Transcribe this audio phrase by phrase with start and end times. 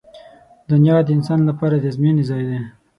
[0.71, 2.59] •دنیا د انسان لپاره د ازموینې ځای دی.